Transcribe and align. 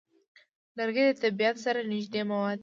لرګی 0.77 1.03
له 1.07 1.13
طبیعت 1.23 1.55
سره 1.65 1.79
نږدې 1.91 2.21
مواد 2.29 2.57
دي. 2.59 2.59